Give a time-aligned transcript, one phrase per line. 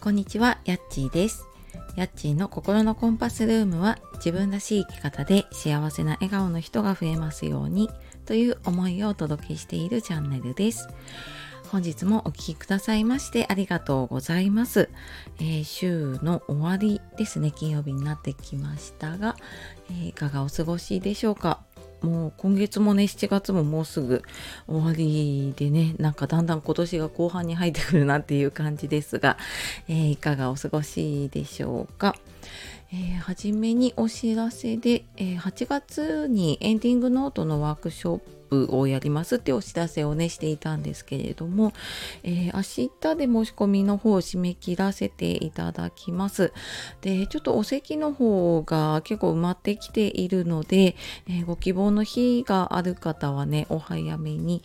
[0.00, 1.46] こんにちは、やっちーです。
[1.94, 7.90] やっちーの心のコンパスルームは自分らしい生き方で幸せな笑顔の人が増えますように
[8.24, 10.88] という思いをお届けしているチャンネルです。
[11.68, 14.88] 本日もお聴きくださいましてありがとうございます、
[15.38, 19.36] えー週の終わりですね、金曜日になってきましたが、
[19.90, 21.60] えーいかがお過ごしでしょうか？
[22.02, 24.22] もう今月もね7月ももうすぐ
[24.66, 29.36] 終わりでねなんかだんだん今年が後半に入ってくるなっていう感じですが、
[29.88, 32.16] えーいかがお過ごしでしょうか、
[32.92, 38.18] えーめにお知らせで、えー8月にエンディングノートのワークショッ
[38.48, 41.72] プをやりますってお知らせをねしていたんですけれども、
[42.24, 46.52] えー明日で申し込みの方を締め切らせていただきます。
[47.00, 50.96] で、ちょっとお席の方が結構埋まってきているので、
[51.28, 54.64] えご希望の日がある方はね、お早めに、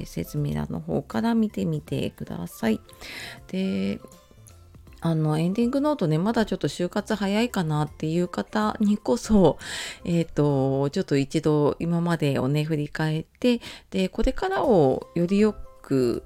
[0.00, 2.80] え説明欄の方から見てみてください。
[3.46, 4.00] で、
[5.00, 9.58] あのエンディングノートねまだちょっと就活早いかなっていう方にこそ
[10.04, 13.60] えっ、とちょっと一度今までをね振り返って
[13.90, 16.24] でこれからをよりよく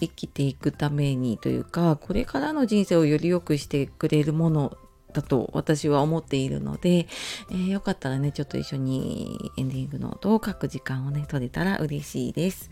[0.00, 4.76] 生きていくためにというかこれからの人生をより良くしてくれるもの
[5.12, 7.06] だと私は思っているので、
[7.50, 12.70] えーよかったらねちょっと一緒にエンディングノートを書く時間をね取れたら嬉しいです。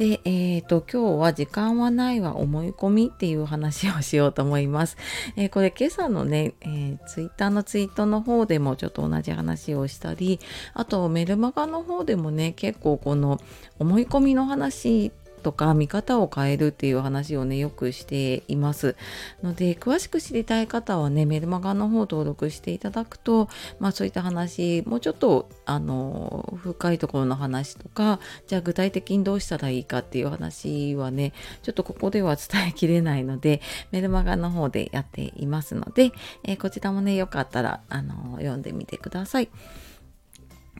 [0.00, 4.96] で、えっ、と、今日は時間はないは思い込みっていう話をしようと思います。
[5.36, 10.40] えーこれ今朝のね、えーツイッターのツイートの方でもちょっと同じ話をしたり、
[10.72, 13.42] あとメルマガの方でもね、結構この
[13.78, 18.96] 思い込みの話とか見方を変えるっていう話をねよくしています
[19.42, 36.12] ので詳しく知りたい方はねメルマガの方登録していただくとまあそういった話もうちょっとあの深いところの話とかじゃあ具体的にどうしたらいいかっていう話はねちょっとここでは伝えきれないのでメルマガの方でやっていますので、
[36.44, 39.48] えーこちらもねよかったらあの読んでみてください。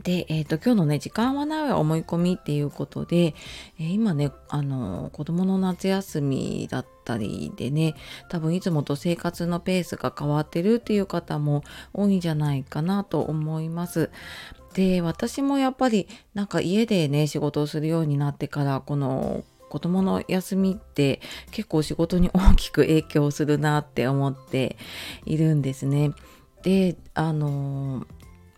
[0.03, 3.35] で、えー、と今日のね時間はない思い込みっていうことで、
[3.79, 7.95] えー今ねあの子供の夏休みだったりでね
[8.29, 11.63] 多分いつもと生活のペースが変わってるっていう方も
[11.93, 14.11] 多いんじゃないかなと思います。
[14.75, 24.77] で私もやっぱりなんか家でね仕事をするようになってからこの子供の休みって結構仕事に大きく影響するなって思って
[25.27, 26.13] いるんですね。
[26.63, 28.07] であの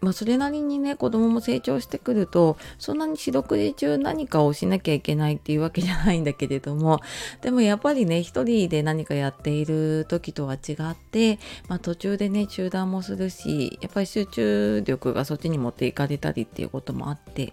[0.03, 7.01] まあ、それなりにね子供も成長してくるとそんなに四六時中何かをしなきゃいけないっていうわけじゃないんだけれども
[7.41, 17.53] でもやっぱりね一人で何かやっている時とは違って、まあ、途中でね中断もするしやっぱり集中力がそっちに持っていかれたりっていうこともあって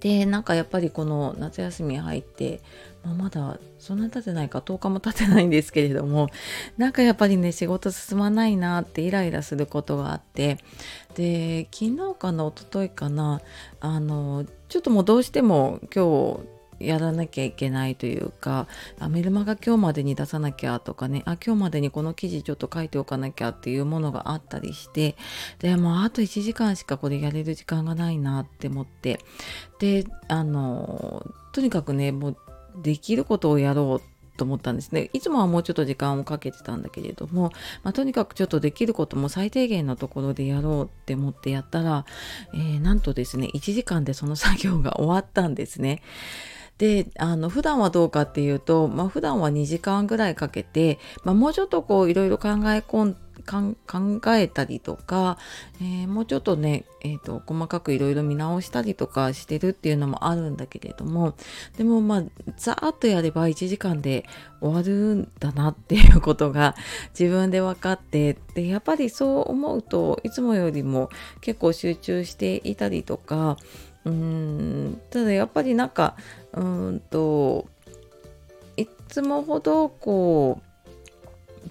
[0.00, 2.60] でなんかやっぱりこの夏休み入って、
[3.04, 6.28] まあ、まだそんな経ってないか10日も経ってないんですけれども
[6.78, 10.58] なんかやっぱりね仕事進まないなってイライラすることがあって
[11.14, 13.42] で昨日かな一昨日かな
[13.80, 18.66] あのちょっともうどうしても今日やらなきゃいけないというか
[18.98, 25.16] あメルマガ今日までに出さなきゃとかねあ今日までにこの記事ちょっと書いておかなきゃっていうものがあったりして
[25.58, 29.20] でもうあと1時間しかこれやれる時間がないなって思って
[29.78, 32.36] であのとにかくねもう
[32.82, 37.52] できることをやろうと思ったんですねいつもはもうちょっと時間をかけてたんだけれども、
[37.82, 42.06] まあ、とにかくちょっとできることも最低限のところでやろうって思ってやったら、
[42.54, 46.02] えーなんとですね1時間でその作業が終わったんですね。
[46.80, 53.74] であの普段はどうかっていうと、まあ普段は2時間ぐらいかけて、まあ、もうちょっとこういろいろ考え込ん考
[54.34, 55.36] えたりとか、
[55.80, 61.34] えーもうちょっとね、えー、と細かくいろいろ見直したりとかしてるっていうのもあるんだけれども
[61.76, 62.24] でもまあ
[62.56, 64.24] ざーっとやれば1時間で
[64.60, 66.74] 終わるんだなっていうことが
[67.18, 73.56] 自分で分かってでやっぱりそう思うといつもよりも結構集中していたりとか
[74.04, 76.16] うんただやっぱりなんか
[76.52, 77.66] うんと
[78.76, 80.70] いつもほどこう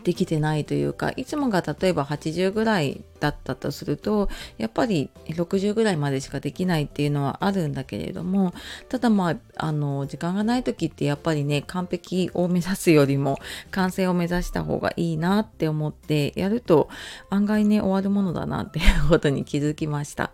[0.03, 8.53] できてないというかいつもが例えば80ぐらいだったとするとやっぱり60ぐらいまでしかできないっていうのはあるんだけれども
[8.87, 13.39] ただまああの時間がない時ってやっぱりね完璧を目指すよりも
[13.71, 16.87] 完成を目指した方がいいなって思ってやると
[17.29, 20.31] 案外ね終わるものだなっていうことに気づきました。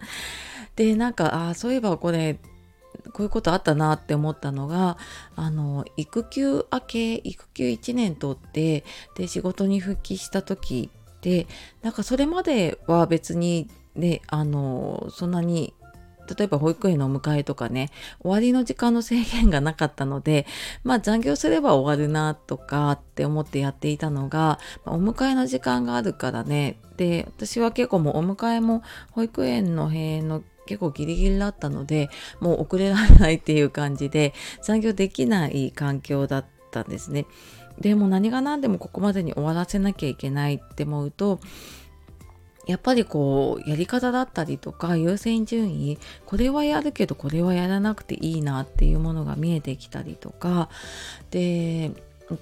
[0.75, 2.39] でなんかあそういえばこれ
[3.13, 4.97] こういうことあったなって思ったのが
[5.35, 8.83] あの育休明け育休1年取って
[9.15, 11.47] で仕事に復帰した時って
[11.81, 15.73] なんかそれまでは別にねあのそんなに
[16.37, 17.91] 例えば保育園のお迎えとかね
[18.21, 20.47] 終わりの時間の制限がなかったので
[20.83, 26.79] まあ残業すれば終わるなとかって思ってやっていたのがお迎えの時間があるからね。
[26.97, 28.81] で私は結構もうお迎えも
[29.11, 32.09] 保育園の閉園の結構ギリギリだったので
[32.39, 37.25] もう遅れられないっていう感じで残業できない環境だったんですね。
[37.79, 41.39] でも何が何でもここまでに終わらせなきゃいけないって思うと
[42.65, 50.69] やっぱりこうやり方だったりとか優先順位これはやるけどこれはやらなくていいなっていうものが見えてきたりとか
[51.31, 51.91] で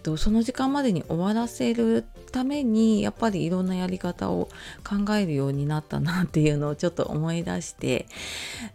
[0.03, 4.49] とその時間までに終わらせるためにやっぱりいろんなやり方を
[4.87, 8.07] 考えるようになったなっていうのをちょっと思い出して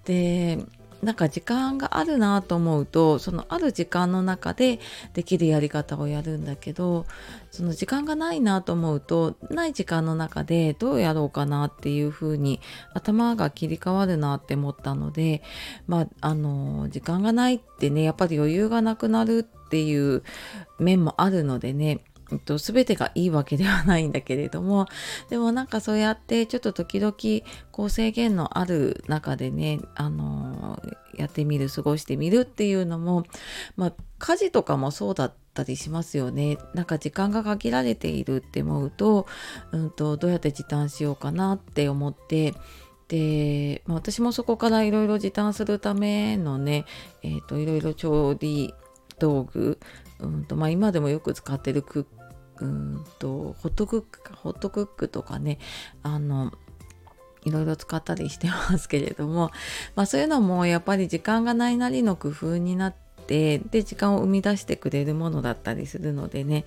[0.04, 0.58] で
[1.02, 4.80] なんか時間があるなと思うとそのある時間の中で
[5.14, 7.06] できるやり方をやるんだけど
[7.52, 12.60] その時間がないなと思うとない時間の中でどうやろうかなっていうふうに
[12.94, 15.42] 頭が切り替わるなって思ったので
[15.86, 20.22] まああの時間がないってねやっぱり余裕がなくなるってていう
[20.78, 22.00] 面もあるのでね
[22.30, 24.86] えっと、全てがいいわけではないんだけれども
[25.30, 27.14] でもなんかそうやってちょっと時々
[27.72, 30.82] こう制限のある中でねあの
[31.16, 33.24] やってみる過ごしてみるっていうのも
[33.76, 36.58] まあ家事とかもそうだったりしますよね。
[36.74, 39.26] なんか時間が限られているって思うと,、
[39.72, 42.54] うんと、どうやって時短しようかなって思って
[43.08, 46.84] で、まあ、私もそこからいろいろ時短するためのね、
[47.22, 48.74] えーと、といろいろ調理
[49.18, 49.78] 道具。
[50.20, 52.06] うんとまあ、今でもよく使ってるクッ
[52.60, 55.58] うんとホットクックホットクックとかね。
[56.02, 56.52] あの
[57.44, 59.50] いろいろ使ったりしてますけれども、
[59.94, 62.94] まあ、そういうのもやっぱり時間がないなりの工夫になっ
[63.26, 66.64] てで時間を生み出してくれるものだったりするのでね。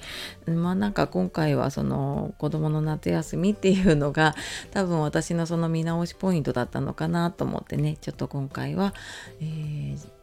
[0.48, 4.36] まあなんか今回はその子どもの夏休みっていうのが
[4.72, 7.98] 多分私のその見直しポイントだったのかなと思ってね。
[8.00, 8.94] ちょっと今回は、
[9.42, 10.21] えー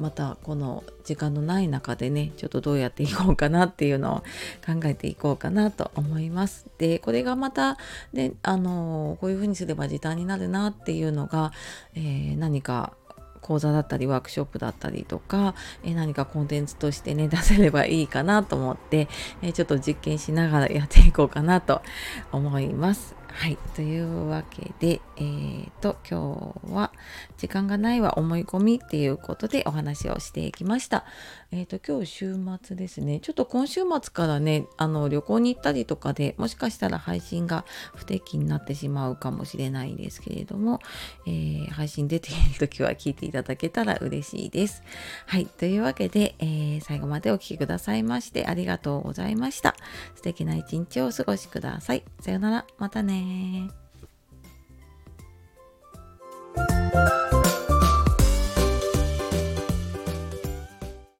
[0.00, 4.18] またこの時間のない中でねちょっとどうやっていこうかなっていうのを
[4.66, 6.66] 考えていこうかなと思います。
[6.78, 7.76] でこれがまた
[8.12, 11.52] ねあのこういうふうにすれば時短になるなっていうのが、
[11.94, 12.94] えー、何か
[13.40, 19.08] 講座だったりワークショップだったりとか、え何かコンテンツとしてね 出せればいいかなと思って、
[19.42, 21.82] えちょっと実験しながらやっていこうかなと
[22.32, 23.19] 思います。
[23.32, 23.56] はい。
[23.74, 26.92] というわけで、えーと、今日は
[27.38, 31.04] 時間がないは思い込みっていうことでお話をしていきました。
[31.52, 33.20] えっ、ー、と、今日週末ですね。
[33.20, 40.80] ちょっと今週末からね、あの、旅行に行ったりとかでもしかしたら配信が不適になってしまうかもしれないですけれども、
[41.26, 44.82] えー、配信出ている時は聞いていただけたら嬉しいです。
[45.26, 45.46] はい。
[45.46, 49.76] というわけで、えー、最後までお聴きくださいましてありがとうございました。
[50.16, 52.02] 素敵な一日をお過ごしください。
[52.20, 52.66] さよなら。
[52.78, 53.79] またねね。